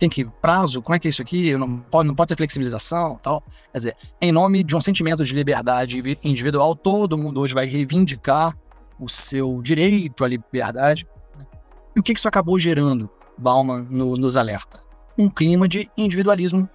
[0.00, 1.54] Tem que prazo, como é que é isso aqui?
[1.58, 3.44] Não pode, não pode ter flexibilização, tal.
[3.70, 8.56] Quer dizer, em nome de um sentimento de liberdade individual, todo mundo hoje vai reivindicar
[8.98, 11.06] o seu direito à liberdade.
[11.94, 14.82] E o que isso acabou gerando, Bauman no, nos alerta?
[15.18, 16.66] Um clima de individualismo,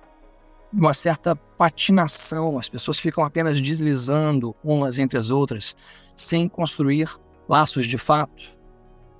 [0.71, 5.75] uma certa patinação, as pessoas ficam apenas deslizando umas entre as outras,
[6.15, 7.09] sem construir
[7.49, 8.55] laços de fato,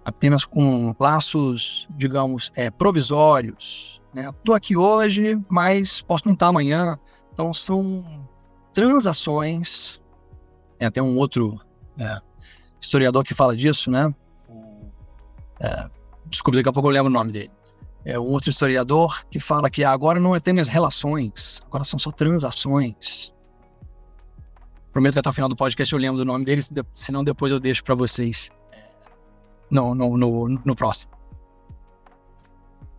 [0.03, 3.94] apenas com laços, digamos, é, provisórios.
[4.15, 4.29] Né?
[4.29, 6.97] Estou aqui hoje, mas posso não estar amanhã.
[7.33, 8.25] Então são
[8.73, 10.01] transações.
[10.79, 11.59] Tem até um outro
[11.99, 12.21] é,
[12.79, 14.15] historiador que fala disso, né?
[15.59, 15.89] É,
[16.27, 17.51] desculpa, daqui a pouco eu lembro o nome dele.
[18.05, 22.09] É um outro historiador que fala que agora não é mais relações, agora são só
[22.09, 23.33] transações.
[24.93, 26.61] Prometo que até o final do podcast eu lembro do nome dele,
[26.93, 28.81] senão depois eu deixo para vocês é,
[29.69, 31.11] no, no, no, no próximo.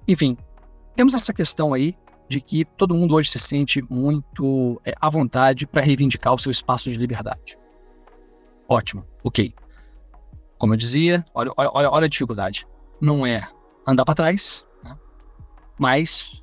[0.06, 0.36] Enfim,
[0.96, 1.94] temos essa questão aí
[2.28, 6.50] de que todo mundo hoje se sente muito é, à vontade para reivindicar o seu
[6.50, 7.56] espaço de liberdade.
[8.68, 9.54] Ótimo, ok.
[10.58, 12.66] Como eu dizia, olha, olha, olha a dificuldade.
[13.00, 13.48] Não é
[13.86, 14.96] andar para trás, né?
[15.78, 16.42] mas,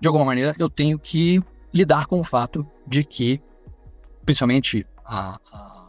[0.00, 3.42] de alguma maneira, eu tenho que lidar com o fato de que
[4.24, 5.88] principalmente a, a,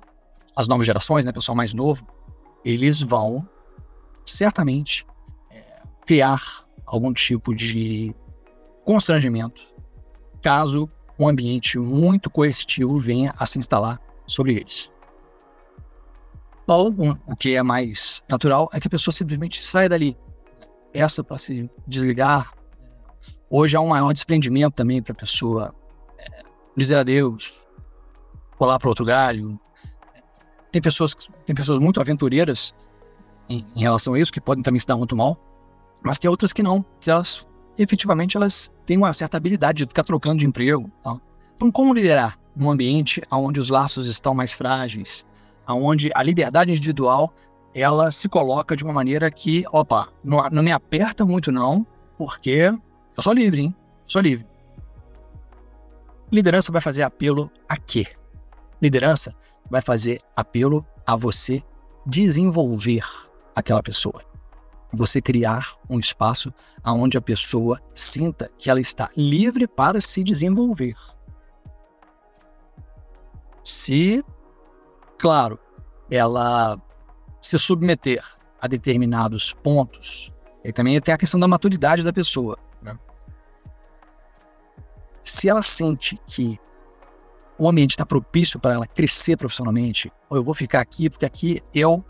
[0.55, 2.07] as novas gerações, né, pessoal mais novo,
[2.63, 3.47] eles vão
[4.25, 5.05] certamente
[5.51, 8.13] é, criar algum tipo de
[8.83, 9.65] constrangimento
[10.41, 14.91] caso um ambiente muito coercitivo venha a se instalar sobre eles.
[16.67, 16.93] Ou
[17.27, 20.17] o que é mais natural é que a pessoa simplesmente saia dali,
[20.91, 22.53] peça para se desligar.
[23.49, 25.75] Hoje há um maior desprendimento também para a pessoa
[26.17, 26.43] é,
[26.75, 27.53] dizer adeus,
[28.57, 29.59] pular para outro galho.
[30.71, 32.73] Tem pessoas, tem pessoas muito aventureiras
[33.49, 35.37] em, em, relação a isso, que podem também se dar muito mal,
[36.03, 37.45] mas tem outras que não, que elas
[37.77, 40.89] efetivamente elas têm uma certa habilidade de ficar trocando de emprego.
[41.01, 41.17] Tá?
[41.55, 45.25] Então, como liderar num ambiente onde os laços estão mais frágeis,
[45.67, 47.33] onde a liberdade individual
[47.73, 51.85] ela se coloca de uma maneira que, opa, não, não me aperta muito não,
[52.17, 52.71] porque
[53.15, 53.75] eu sou livre, hein?
[54.05, 54.45] Sou livre.
[56.31, 58.07] Liderança vai fazer apelo a quê?
[58.81, 59.33] Liderança
[59.69, 61.61] vai fazer apelo a você
[62.05, 63.03] desenvolver
[63.55, 64.30] aquela pessoa.
[64.93, 66.53] Você criar um espaço
[66.85, 70.95] onde a pessoa sinta que ela está livre para se desenvolver.
[73.63, 74.23] Se,
[75.17, 75.57] claro,
[76.09, 76.81] ela
[77.41, 78.23] se submeter
[78.59, 80.31] a determinados pontos,
[80.63, 82.57] e também tem a questão da maturidade da pessoa.
[82.81, 82.97] Né?
[85.15, 86.59] Se ela sente que
[87.57, 91.61] o ambiente está propício para ela crescer profissionalmente, ou eu vou ficar aqui porque aqui
[91.73, 92.03] eu,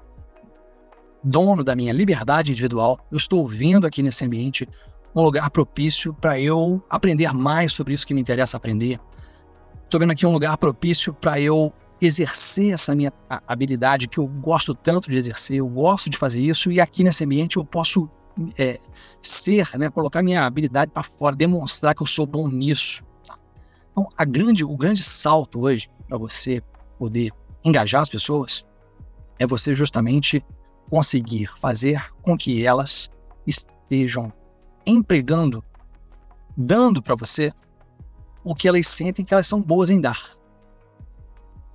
[1.24, 4.68] dono da minha liberdade individual, eu estou vendo aqui nesse ambiente
[5.16, 9.00] um lugar propício para eu aprender mais sobre isso que me interessa aprender.
[9.84, 13.14] Estou vendo aqui um lugar propício para eu exercer essa minha
[13.48, 17.24] habilidade que eu gosto tanto de exercer, eu gosto de fazer isso, e aqui nesse
[17.24, 18.10] ambiente eu posso
[18.58, 18.80] é,
[19.22, 23.04] ser, né, colocar minha habilidade para fora, demonstrar que eu sou bom nisso.
[23.92, 26.62] Então, a grande, o grande salto hoje para você
[26.98, 27.32] poder
[27.64, 28.66] engajar as pessoas
[29.38, 30.44] é você justamente
[30.91, 33.10] conseguir fazer com que elas
[33.47, 34.32] estejam
[34.86, 35.63] empregando,
[36.58, 37.54] dando para você
[38.43, 40.32] o que elas sentem que elas são boas em dar.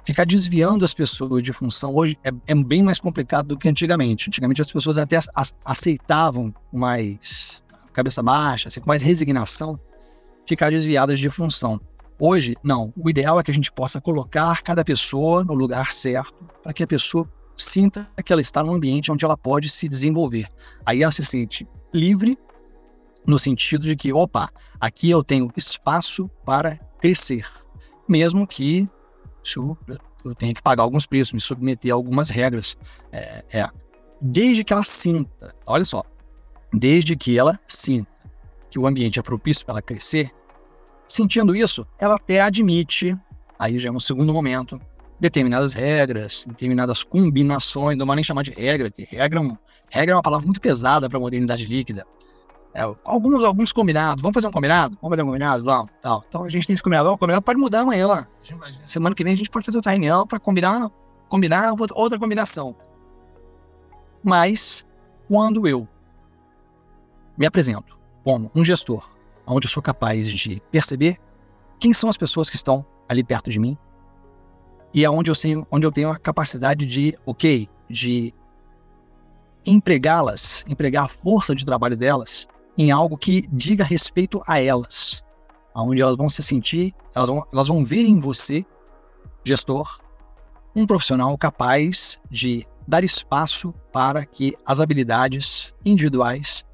[0.04, 4.28] Ficar desviando as pessoas de função hoje é, é bem mais complicado do que antigamente.
[4.28, 5.18] Antigamente as pessoas até
[5.64, 7.62] aceitavam mais
[7.94, 9.80] cabeça baixa, assim, com mais resignação,
[10.46, 11.80] ficar desviadas de função.
[12.18, 12.92] Hoje, não.
[12.94, 16.82] O ideal é que a gente possa colocar cada pessoa no lugar certo para que
[16.82, 17.26] a pessoa
[17.56, 20.48] sinta que ela está num ambiente onde ela pode se desenvolver.
[20.84, 22.38] Aí ela se sente livre
[23.26, 27.46] no sentido de que, opa, aqui eu tenho espaço para crescer,
[28.08, 28.88] mesmo que
[29.56, 32.76] eu, tenha que pagar alguns preços, me submeter a algumas regras.
[33.12, 33.68] É, é,
[34.20, 36.02] desde que ela sinta, olha só,
[36.72, 38.10] desde que ela sinta
[38.70, 40.30] que o ambiente é propício para ela crescer,
[41.06, 43.16] sentindo isso, ela até admite,
[43.58, 44.80] aí já é um segundo momento,
[45.18, 50.16] determinadas regras, determinadas combinações, não vou nem chamar de regra, que regra, é regra é
[50.16, 52.06] uma palavra muito pesada para a modernidade líquida.
[52.74, 54.98] É, alguns, alguns combinados, vamos fazer um combinado?
[55.00, 55.64] Vamos fazer um combinado?
[55.64, 56.22] Vamos, tal.
[56.28, 58.26] Então a gente tem esse combinado, o combinado pode mudar amanhã.
[58.84, 60.90] Semana que vem a gente pode fazer outra reunião para combinar,
[61.28, 62.76] combinar outra combinação.
[64.22, 64.84] Mas,
[65.28, 65.88] quando eu
[67.38, 69.08] me apresento como um gestor,
[69.46, 71.18] onde eu sou capaz de perceber
[71.78, 73.78] quem são as pessoas que estão ali perto de mim
[74.94, 78.34] e aonde eu tenho, onde eu tenho a capacidade de, ok, de
[79.66, 82.46] empregá-las, empregar a força de trabalho delas
[82.78, 85.24] em algo que diga respeito a elas,
[85.74, 88.64] aonde elas vão se sentir, elas vão, elas vão ver em você,
[89.44, 90.00] gestor,
[90.74, 96.64] um profissional capaz de dar espaço para que as habilidades individuais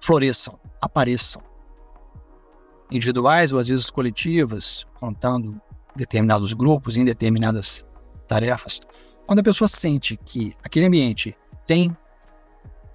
[0.00, 1.42] floresçam, apareçam.
[2.90, 5.60] Individuais ou às vezes coletivas, contando
[5.96, 7.86] determinados grupos, em determinadas
[8.28, 8.80] tarefas.
[9.26, 11.96] Quando a pessoa sente que aquele ambiente tem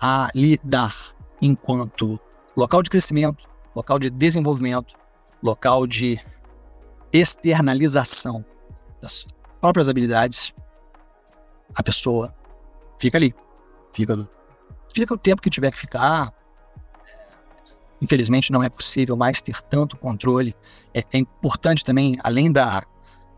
[0.02, 2.20] a lhe dar enquanto
[2.56, 4.96] local de crescimento, local de desenvolvimento,
[5.44, 6.20] local de
[7.12, 8.46] externalização
[9.02, 9.26] das
[9.60, 10.54] próprias habilidades,
[11.76, 12.34] a pessoa
[13.00, 13.34] fica ali.
[13.94, 14.30] Fica,
[14.94, 16.34] fica o tempo que tiver que ficar,
[18.02, 20.56] Infelizmente, não é possível mais ter tanto controle.
[20.94, 22.84] É, é importante também, além da,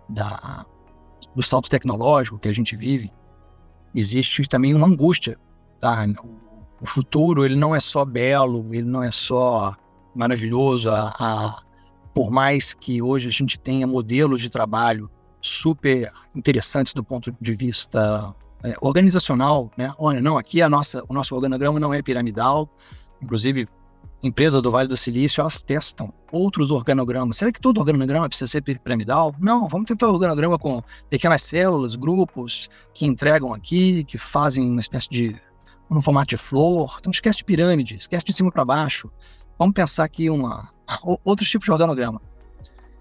[0.07, 0.65] da,
[1.35, 3.11] do salto tecnológico que a gente vive,
[3.93, 5.37] existe também uma angústia.
[5.79, 6.05] Tá?
[6.79, 9.75] O futuro ele não é só belo, ele não é só
[10.15, 10.89] maravilhoso.
[10.89, 11.63] A, a,
[12.13, 15.09] por mais que hoje a gente tenha modelos de trabalho
[15.41, 19.93] super interessantes do ponto de vista é, organizacional, né?
[19.97, 22.69] Olha, não, aqui a nossa, o nosso organograma não é piramidal,
[23.21, 23.67] inclusive
[24.23, 27.35] empresas do Vale do Silício, elas testam outros organogramas.
[27.35, 29.35] Será que todo organograma precisa ser piramidal?
[29.37, 34.79] Não, vamos tentar um organograma com pequenas células, grupos que entregam aqui, que fazem uma
[34.79, 35.35] espécie de
[35.91, 36.95] um formato de flor.
[36.99, 39.11] Então esquece de pirâmide, esquece de cima para baixo.
[39.59, 40.71] Vamos pensar aqui uma
[41.23, 42.21] outros tipos de organograma.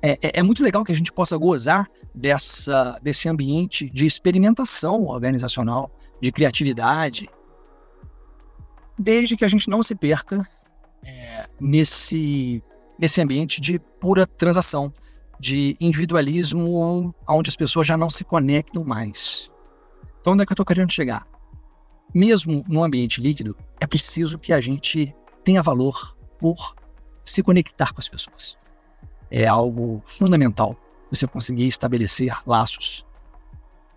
[0.03, 5.05] É, é, é, muito legal que a gente possa gozar dessa, desse ambiente de experimentação
[5.05, 7.31] organizacional, de criatividade,
[8.99, 10.47] desde que a gente não se perca
[11.63, 12.63] nesse,
[12.99, 14.93] nesse ambiente de pura transação,
[15.39, 19.51] de individualismo, onde as pessoas já não se conectam mais.
[20.21, 21.27] Então, onde é que eu estou querendo chegar?
[22.15, 26.77] Mesmo no ambiente líquido, é preciso que a gente tenha valor por
[27.25, 28.57] se conectar com as pessoas.
[29.31, 30.77] É algo fundamental
[31.09, 33.07] você conseguir estabelecer laços,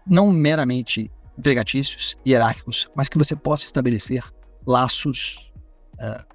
[0.06, 4.24] não meramente empregatícios, hierárquicos, mas que você possa estabelecer
[4.66, 5.52] laços
[5.96, 6.35] uh,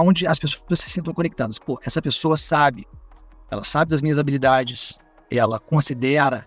[0.00, 1.58] onde as pessoas se sintam conectadas.
[1.58, 2.86] Pô, essa pessoa sabe,
[3.50, 4.98] ela sabe das minhas habilidades,
[5.30, 6.46] ela considera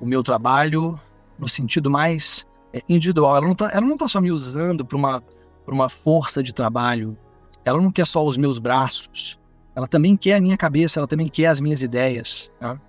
[0.00, 1.00] o meu trabalho
[1.38, 3.36] no sentido mais é, individual.
[3.36, 5.22] Ela não está tá só me usando para uma,
[5.66, 7.16] uma força de trabalho,
[7.64, 9.38] ela não quer só os meus braços,
[9.74, 12.50] ela também quer a minha cabeça, ela também quer as minhas ideias.
[12.60, 12.80] Né?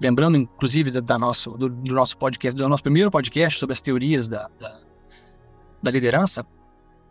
[0.00, 3.80] Lembrando, inclusive, da, da nosso, do, do, nosso podcast, do nosso primeiro podcast sobre as
[3.80, 4.80] teorias da, da,
[5.82, 6.44] da liderança,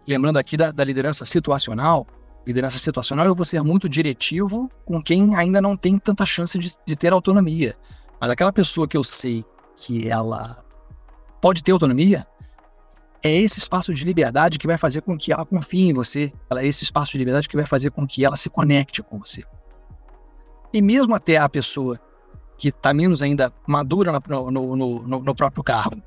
[0.07, 2.07] lembrando aqui da, da liderança situacional,
[2.45, 6.73] liderança situacional eu vou ser muito diretivo com quem ainda não tem tanta chance de,
[6.85, 7.75] de, ter autonomia.
[8.19, 10.63] Mas aquela pessoa que eu sei que ela
[11.41, 12.25] pode ter autonomia,
[13.23, 16.31] é esse espaço de liberdade que vai fazer com que ela confie em você.
[16.51, 19.43] É esse espaço de liberdade que vai fazer com que ela se conecte com você.
[20.73, 21.99] E mesmo até a pessoa
[22.57, 26.01] que está menos ainda madura no, no, no, no, próprio cargo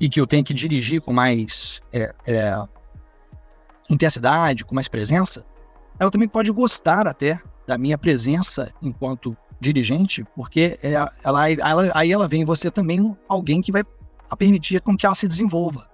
[0.00, 2.56] e que eu tenho que dirigir com mais é, é,
[3.90, 5.44] intensidade, com mais presença,
[5.98, 10.92] ela também pode gostar até da minha presença enquanto dirigente, porque é,
[11.22, 13.82] ela, ela, aí ela vem em você também alguém que vai
[14.38, 15.88] permitir com que ela se desenvolva.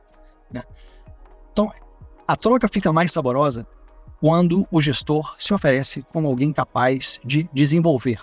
[0.51, 0.63] Né?
[1.53, 1.71] Então,
[2.27, 3.67] a troca fica mais saborosa
[4.21, 8.21] quando o gestor se oferece como alguém capaz de desenvolver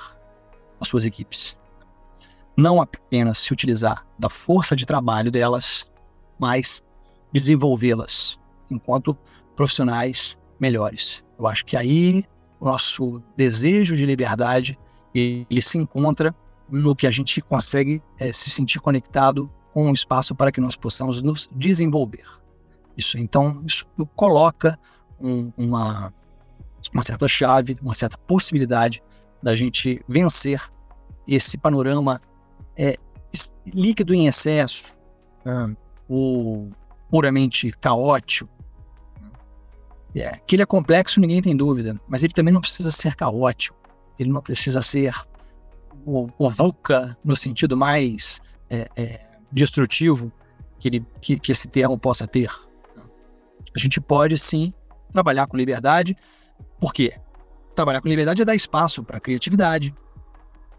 [0.80, 1.58] as suas equipes.
[2.56, 5.88] Não apenas se utilizar da força de trabalho delas,
[6.39, 6.84] mas
[7.32, 9.17] desenvolvê-las enquanto
[9.58, 11.24] profissionais melhores.
[11.38, 12.24] Eu acho que aí
[12.62, 14.80] o nosso desejo de liberdade
[15.13, 16.34] ele se encontra
[16.70, 20.76] no que a gente consegue é, se sentir conectado com o espaço para que nós
[20.76, 22.26] possamos nos desenvolver.
[22.96, 24.80] Isso então isso coloca
[25.20, 26.13] um, uma
[26.93, 29.04] uma certa chave, uma certa possibilidade
[29.41, 30.62] da gente vencer
[31.28, 32.22] esse panorama
[32.78, 32.98] é,
[33.65, 34.86] líquido em excesso,
[35.46, 35.70] ah,
[36.08, 36.70] o
[37.10, 38.50] puramente caótico.
[40.19, 43.77] É, que ele é complexo, ninguém tem dúvida, mas ele também não precisa ser caótico.
[44.17, 45.13] Ele não precisa ser
[46.06, 49.19] o, o VUCA no sentido mais é, é,
[49.51, 50.32] destrutivo
[50.80, 52.49] que, ele, que, que esse termo possa ter.
[53.75, 54.73] A gente pode sim
[55.12, 56.17] trabalhar com liberdade,
[56.80, 57.13] por quê?
[57.75, 59.93] Trabalhar com liberdade é dar espaço para criatividade,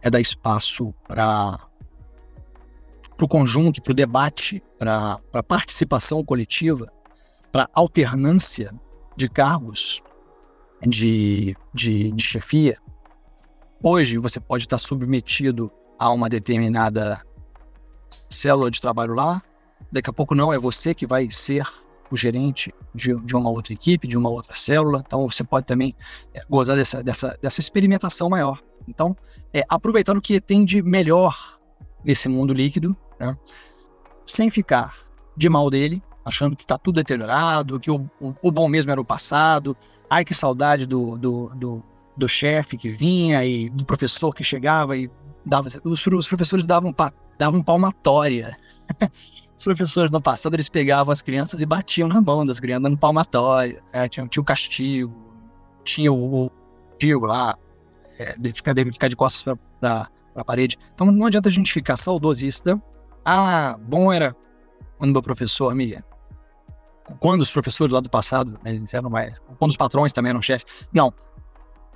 [0.03, 1.61] é dar espaço para
[3.21, 6.93] o conjunto, para o debate, para a participação coletiva,
[7.53, 8.73] para alternância
[9.19, 10.01] de cargos
[10.87, 12.79] de, de, de chefia.
[13.83, 17.21] Hoje você pode estar submetido a uma determinada
[18.31, 19.43] célula de trabalho lá,
[19.91, 21.67] daqui a pouco não é você que vai ser
[22.13, 25.03] o gerente de, de uma outra equipe, de uma outra célula.
[25.05, 25.97] Então você pode também
[26.33, 28.63] é, gozar dessa, dessa, dessa experimentação maior.
[28.87, 29.17] Então,
[29.53, 31.59] é, aproveitando o que tem de melhor
[32.05, 33.37] nesse mundo líquido, né,
[34.25, 34.97] sem ficar
[35.37, 39.01] de mal dele, achando que está tudo deteriorado, que o, o, o, bom mesmo era
[39.01, 39.77] o passado.
[40.09, 41.83] Ai, que saudade do, do, do,
[42.17, 45.11] do chefe que vinha e do professor que chegava e
[45.45, 45.69] dava.
[45.85, 46.95] Os, os professores davam,
[47.39, 48.57] davam palmatória.
[49.57, 52.97] Os professores no passado, eles pegavam as crianças e batiam na mão das crianças, dando
[52.97, 53.83] palmatória.
[53.93, 54.09] Né?
[54.09, 55.35] Tinha, tinha o castigo,
[55.83, 56.51] tinha o, o
[56.93, 57.59] castigo lá,
[58.21, 60.79] é, de ficar, de ficar de costas para a parede.
[60.95, 62.81] Então não adianta a gente ficar saudosista.
[63.25, 64.33] Ah, bom era
[64.99, 65.99] quando meu professor me...
[67.21, 69.39] Quando os professores lá do passado, né, eles eram mais...
[69.59, 70.67] Quando os patrões também eram chefes.
[70.93, 71.13] Não.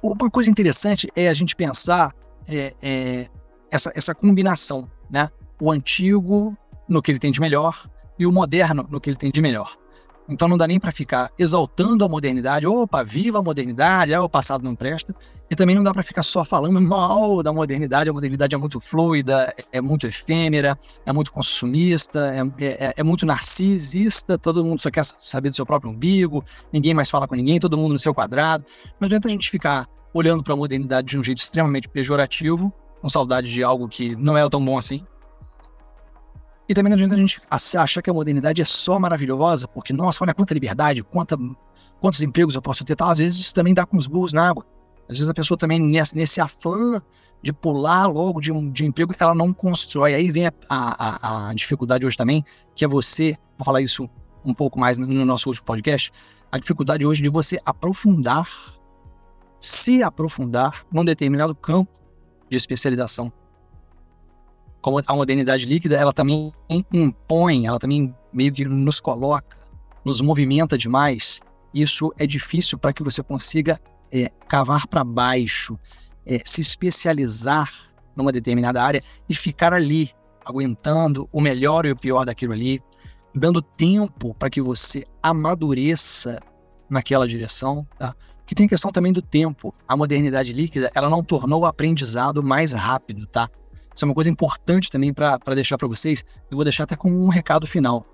[0.02, 2.14] Uma coisa interessante é a gente pensar
[2.48, 3.28] é, é,
[3.70, 5.30] essa, essa combinação, né?
[5.60, 6.56] O antigo
[6.88, 9.76] no que ele tem de melhor e o moderno no que ele tem de melhor.
[10.28, 14.28] Então não dá nem para ficar exaltando a modernidade, opa, viva a modernidade, ah, o
[14.28, 15.14] passado não presta,
[15.50, 18.78] e também não dá para ficar só falando mal da modernidade, a modernidade é muito
[18.78, 24.90] fluida, é muito efêmera, é muito consumista, é, é, é muito narcisista, todo mundo só
[24.90, 28.14] quer saber do seu próprio umbigo, ninguém mais fala com ninguém, todo mundo no seu
[28.14, 28.64] quadrado.
[29.00, 33.08] Não adianta a gente ficar olhando para a modernidade de um jeito extremamente pejorativo, com
[33.08, 35.04] saudade de algo que não é tão bom assim,
[36.68, 40.22] e também não adianta a gente achar que a modernidade é só maravilhosa, porque, nossa,
[40.22, 41.36] olha quanta liberdade, quanta,
[42.00, 42.94] quantos empregos eu posso ter.
[42.94, 43.10] Tal.
[43.10, 44.64] Às vezes isso também dá com os burros na água.
[45.08, 47.02] Às vezes a pessoa também, nesse, nesse afã
[47.42, 50.14] de pular logo de um, de um emprego que ela não constrói.
[50.14, 52.44] Aí vem a, a, a, dificuldade hoje também,
[52.74, 54.08] que é você, vou falar isso
[54.44, 56.12] um pouco mais no, no nosso último podcast,
[56.50, 58.48] a dificuldade hoje de você aprofundar,
[59.58, 61.92] se aprofundar num determinado campo
[62.48, 63.32] de especialização
[64.82, 66.52] como a modernidade líquida, ela também
[66.92, 69.56] impõe, ela também meio que nos coloca,
[70.04, 71.40] nos movimenta demais.
[71.72, 73.80] Isso é difícil para que você consiga
[74.12, 75.78] é, cavar para baixo,
[76.26, 77.70] é, se especializar
[78.16, 80.10] numa determinada área e ficar ali,
[80.44, 82.82] aguentando o melhor e o pior daquilo ali,
[83.32, 86.40] dando tempo para que você amadureça
[86.90, 88.14] naquela direção, tá?
[88.44, 89.72] Que tem questão também do tempo.
[89.86, 93.48] A modernidade líquida, ela não tornou o aprendizado mais rápido, tá?
[93.94, 96.24] Isso é uma coisa importante também para deixar para vocês.
[96.50, 98.06] Eu vou deixar até como um recado final.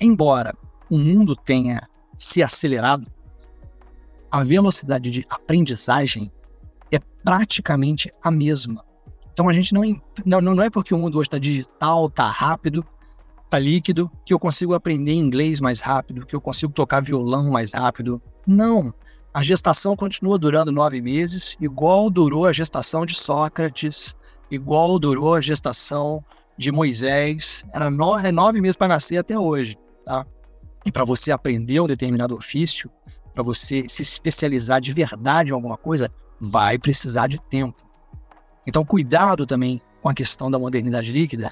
[0.00, 0.54] Embora
[0.90, 3.06] o mundo tenha se acelerado,
[4.30, 6.32] a velocidade de aprendizagem
[6.90, 8.84] é praticamente a mesma.
[9.32, 9.82] Então a gente não,
[10.24, 12.84] não, não é porque o mundo hoje está digital, está rápido,
[13.44, 17.72] está líquido, que eu consigo aprender inglês mais rápido, que eu consigo tocar violão mais
[17.72, 18.20] rápido.
[18.46, 18.92] Não.
[19.34, 24.14] A gestação continua durando nove meses, igual durou a gestação de Sócrates,
[24.54, 26.22] igual durou a gestação
[26.58, 30.26] de Moisés, era nove, é nove meses para nascer até hoje, tá?
[30.84, 32.90] E para você aprender um determinado ofício,
[33.32, 37.80] para você se especializar de verdade em alguma coisa, vai precisar de tempo.
[38.66, 41.50] Então, cuidado também com a questão da modernidade líquida,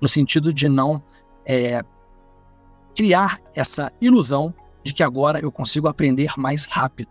[0.00, 1.02] no sentido de não
[1.46, 1.82] é,
[2.94, 4.52] criar essa ilusão
[4.84, 7.10] de que agora eu consigo aprender mais rápido.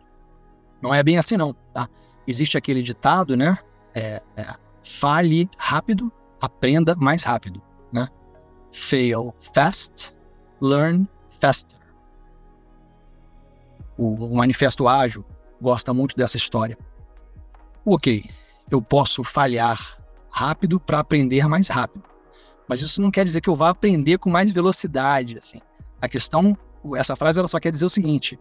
[0.82, 1.90] Não é bem assim, não, tá?
[2.28, 3.58] Existe aquele ditado, né?
[3.94, 4.56] É, é,
[4.86, 7.62] fale rápido, aprenda mais rápido,
[7.92, 8.08] né?
[8.72, 10.14] Fail fast,
[10.62, 11.08] learn
[11.42, 11.80] faster.
[13.98, 15.26] o, Manifesto Ágil
[15.62, 16.78] gosta muito dessa história.
[17.86, 18.26] Ok,
[18.70, 19.98] eu posso falhar
[20.32, 22.04] rápido para aprender mais rápido,
[22.68, 25.38] mas isso não quer dizer que eu vá aprender com mais velocidade.
[25.38, 25.62] Assim.
[26.02, 26.58] A questão,
[26.96, 28.40] essa frase ela só quer dizer o seguinte: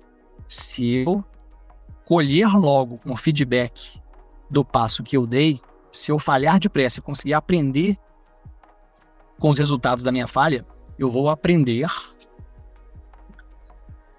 [0.49, 1.25] se eu
[2.05, 4.01] colher logo um feedback
[4.51, 5.61] do passo que eu dei,
[5.97, 7.97] se eu falhar depressa e conseguir aprender
[9.39, 10.67] com os resultados da minha falha,
[10.99, 11.89] eu vou aprender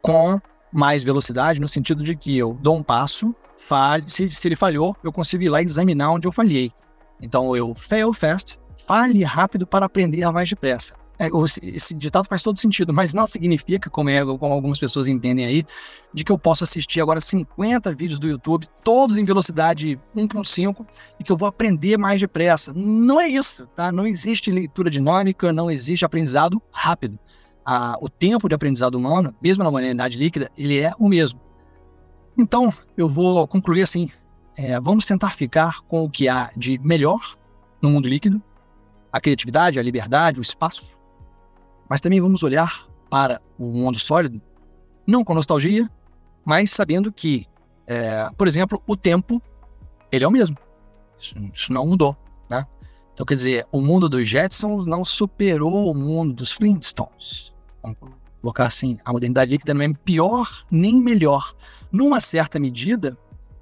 [0.02, 0.40] com
[0.72, 4.96] mais velocidade, no sentido de que eu dou um passo, falhe, se, se ele falhou,
[5.04, 6.72] eu consigo ir lá examinar onde eu falhei.
[7.22, 10.94] Então eu fail fast, fale rápido para aprender mais depressa.
[11.18, 11.30] É,
[11.62, 15.66] esse ditado faz todo sentido, mas não significa, como, é, como algumas pessoas entendem aí,
[16.14, 20.86] de que eu posso assistir agora 50 vídeos do YouTube, todos em velocidade 1.5,
[21.20, 22.74] e que eu vou aprender mais depressa.
[22.74, 23.92] Não é isso, tá?
[23.92, 27.18] Não existe leitura dinâmica, não existe aprendizado rápido.
[27.66, 31.40] Ah, o tempo de aprendizado humano, mesmo na modernidade líquida, ele é o mesmo.
[32.38, 34.10] Então, eu vou concluir assim:
[34.58, 37.38] é, vamos tentar ficar com o que há de melhor
[37.82, 38.42] no mundo líquido,
[39.12, 40.95] a criatividade, a liberdade, o espaço,
[41.90, 44.42] mas também vamos olhar para o mundo sólido,
[45.06, 45.90] não com nostalgia,
[46.44, 47.48] mas sabendo que,
[47.88, 49.42] é, por exemplo, o tempo,
[50.12, 50.58] ele é o mesmo.
[51.18, 52.16] Isso, isso, não mudou,
[52.50, 52.66] né?
[53.14, 57.54] Então, quer dizer, o mundo dos Jetsons não superou o mundo dos Flintstones.
[57.82, 57.98] Vamos
[58.42, 61.56] colocar assim, a modernidade líquida não é pior nem melhor.
[61.92, 63.18] Numa certa medida,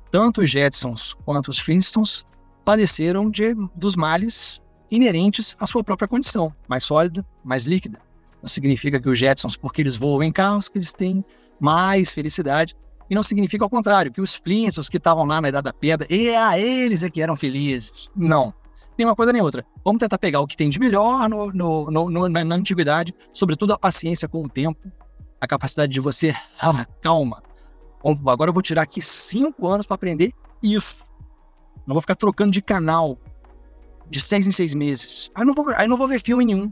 [0.10, 2.26] tanto os Jetsons quanto os Flintstones
[2.66, 8.00] padeceram de, dos males inerentes à sua própria condição, mais sólida, mais líquida.
[8.44, 11.24] Não significa que os Jetsons, porque eles voam em carros, que eles têm
[11.62, 12.76] mais felicidade.
[13.10, 16.06] E não significa ao contrário, que os Flintstones que estavam lá na Idade da Pedra,
[16.10, 18.12] e a eles é que eram felizes.
[18.14, 18.54] Não.
[18.98, 19.66] Nem uma coisa nem outra.
[19.86, 23.72] Vamos tentar pegar o que tem de melhor no, no, no, na, na, antiguidade, sobretudo
[23.72, 24.92] a paciência com o tempo,
[25.40, 27.42] a capacidade de você, ah, calma.
[28.28, 31.06] Agora eu vou tirar aqui cinco anos para aprender isso.
[31.88, 33.18] Não vou ficar trocando de canal
[34.10, 35.32] de seis em seis meses.
[35.34, 36.72] Aí não vou, aí não vou ver filme nenhum.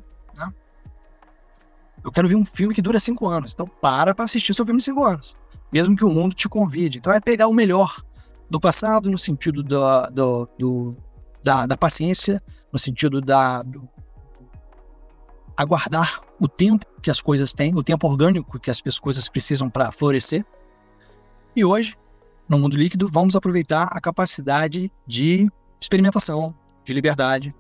[2.04, 3.54] Eu quero ver um filme que dura cinco anos.
[3.54, 5.36] Então para para assistir seu filme de cinco anos.
[5.72, 6.98] Mesmo que o mundo te convide.
[6.98, 8.04] Então é pegar o melhor
[8.50, 10.96] do passado no sentido da, do, do,
[11.44, 12.42] da, da paciência,
[12.72, 13.88] no sentido da do,
[15.56, 19.92] aguardar o tempo que as coisas têm, o tempo orgânico que as coisas precisam para
[19.92, 20.44] florescer.
[21.56, 21.96] E hoje,
[22.50, 25.50] no mundo líquido, vamos aproveitar a capacidade de
[25.80, 27.56] experimentação, de liberdade,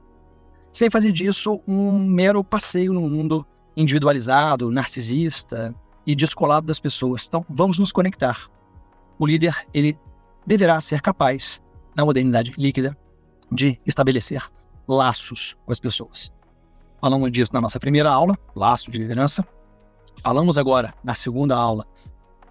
[0.72, 3.46] sem fazer disso um mero passeio no mundo
[3.76, 5.74] individualizado, narcisista
[6.06, 7.26] e descolado das pessoas.
[7.28, 8.50] Então, vamos nos conectar.
[9.20, 9.98] O líder, ele
[10.46, 11.62] deverá ser capaz,
[11.96, 12.96] na modernidade líquida,
[13.52, 14.44] de estabelecer
[14.88, 16.32] laços com as pessoas.
[17.00, 19.46] Falamos disso na nossa primeira aula, laço de liderança.
[20.22, 21.86] Falamos agora, na segunda aula,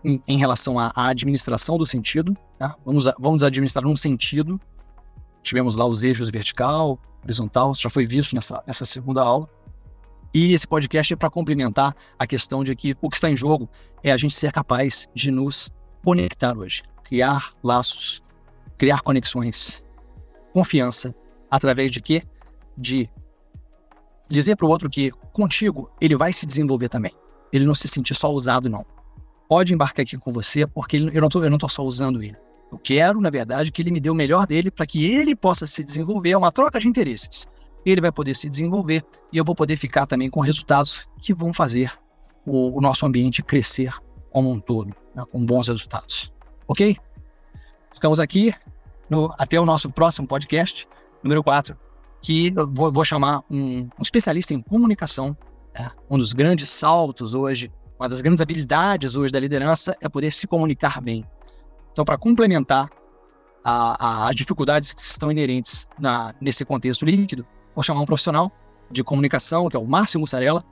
[0.04, 2.36] em, em relação à, à, administração do sentido.
[2.58, 2.76] Tá?
[2.84, 4.60] Vamos, vamos administrar um sentido.
[5.42, 9.48] Tivemos lá os eixos vertical, horizontal, já foi visto nessa, nessa segunda aula.
[10.32, 13.68] E esse podcast é para complementar a questão de que o que está em jogo
[14.02, 15.70] é a gente ser capaz de nos
[16.04, 18.22] conectar hoje, criar laços,
[18.78, 19.82] criar conexões,
[20.52, 21.12] confiança,
[21.50, 22.22] através de quê?
[22.78, 23.10] De
[24.28, 27.12] dizer para o outro que contigo ele vai se desenvolver também.
[27.52, 28.86] Ele não se sentir só usado, não.
[29.48, 32.36] Pode embarcar aqui com você, porque eu não estou só usando ele.
[32.70, 35.66] Eu quero, na verdade, que ele me dê o melhor dele para que ele possa
[35.66, 36.30] se desenvolver.
[36.30, 37.48] É uma troca de interesses
[37.84, 41.52] ele vai poder se desenvolver e eu vou poder ficar também com resultados que vão
[41.52, 41.92] fazer
[42.46, 43.92] o, o nosso ambiente crescer
[44.30, 46.32] como um todo, né, com bons resultados.
[46.68, 46.96] Ok?
[47.92, 48.54] Ficamos aqui
[49.08, 50.86] no, até o nosso próximo podcast,
[51.22, 51.76] número 4,
[52.22, 55.36] que eu vou, vou chamar um, um, especialista em comunicação.
[55.76, 60.30] Né, um dos grandes saltos hoje, uma das grandes habilidades hoje da liderança é poder
[60.30, 61.24] se comunicar bem.
[61.92, 62.88] Então, para complementar
[63.64, 67.46] a, a, as dificuldades que estão inerentes na, nesse contexto líquido,
[67.80, 68.52] vou chamar um profissional
[68.90, 70.62] de comunicação, que é o Márcio Mussarela,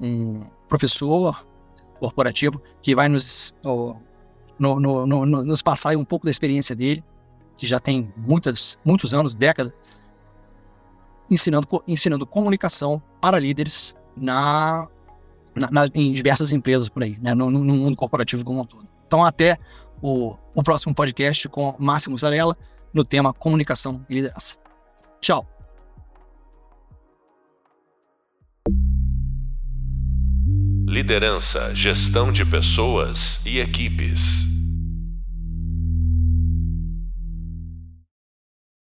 [0.00, 1.44] um professor
[1.98, 7.02] corporativo que vai nos, no, no, no, nos passar um pouco da experiência dele,
[7.56, 9.72] que já tem muitas, muitos anos, décadas,
[11.30, 14.88] ensinando, ensinando comunicação para líderes na,
[15.54, 18.86] na, na em diversas empresas por aí, né, no, no, mundo corporativo como um todo.
[19.06, 19.58] Então, até
[20.00, 22.56] o, o próximo podcast com Márcio Mussarela
[22.92, 24.54] no tema comunicação e liderança.
[25.20, 25.53] Tchau!
[30.94, 34.53] Liderança, gestão de pessoas e equipes.